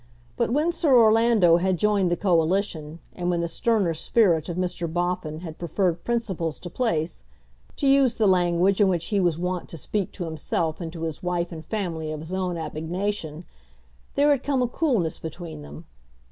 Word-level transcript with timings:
But 0.35 0.49
when 0.49 0.71
Sir 0.71 0.97
Orlando 0.97 1.57
had 1.57 1.77
joined 1.77 2.09
the 2.09 2.17
Coalition, 2.17 2.97
and 3.13 3.29
when 3.29 3.39
the 3.41 3.47
sterner 3.47 3.93
spirit 3.93 4.49
of 4.49 4.57
Mr. 4.57 4.91
Boffin 4.91 5.41
had 5.41 5.59
preferred 5.59 6.03
principles 6.03 6.57
to 6.61 6.71
place, 6.71 7.23
to 7.75 7.87
use 7.87 8.15
the 8.15 8.25
language 8.25 8.81
in 8.81 8.87
which 8.87 9.05
he 9.09 9.19
was 9.19 9.37
wont 9.37 9.69
to 9.69 9.77
speak 9.77 10.11
to 10.13 10.23
himself 10.25 10.81
and 10.81 10.91
to 10.91 11.03
his 11.03 11.21
wife 11.21 11.51
and 11.51 11.63
family 11.63 12.11
of 12.11 12.19
his 12.19 12.33
own 12.33 12.57
abnegation, 12.57 13.45
there 14.15 14.31
had 14.31 14.41
come 14.41 14.63
a 14.63 14.67
coolness 14.67 15.19
between 15.19 15.61
them. 15.61 15.85